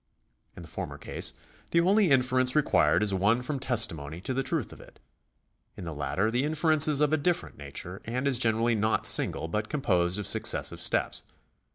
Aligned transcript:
In 0.55 0.63
the 0.63 0.67
former 0.67 0.97
case 0.97 1.31
the 1.69 1.81
only 1.81 2.09
inference 2.09 2.55
required 2.55 3.03
is 3.03 3.13
one 3.13 3.43
from 3.43 3.59
testimony 3.59 4.19
to 4.21 4.33
the 4.33 4.41
truth 4.41 4.73
of 4.73 4.81
it. 4.81 4.97
In 5.77 5.85
the 5.85 5.93
latter 5.93 6.31
the 6.31 6.43
inference 6.43 6.87
is 6.87 7.01
of 7.01 7.13
a 7.13 7.17
different 7.17 7.55
nature, 7.55 8.01
and 8.05 8.27
is 8.27 8.39
generally 8.39 8.73
not 8.73 9.05
single 9.05 9.47
but 9.47 9.69
composed 9.69 10.17
of 10.17 10.25
successive 10.25 10.79
steps. 10.81 11.21